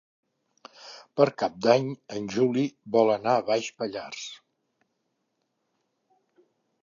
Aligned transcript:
Per 1.19 1.27
Cap 1.41 1.59
d'Any 1.65 1.89
en 2.19 2.25
Juli 2.37 2.63
vol 2.97 3.11
anar 3.17 3.35
a 3.41 3.45
Baix 3.51 3.69
Pallars. 3.81 4.25